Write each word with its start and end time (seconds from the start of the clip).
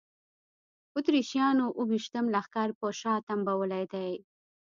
اتریشیانو 0.97 1.67
اوه 1.77 1.87
ویشتم 1.91 2.25
لښکر 2.33 2.69
په 2.79 2.87
شا 2.99 3.13
تنبولی 3.27 3.83
دی. 3.93 4.11